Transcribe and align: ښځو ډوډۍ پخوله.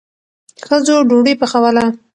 ښځو 0.65 0.95
ډوډۍ 1.07 1.33
پخوله. 1.41 1.85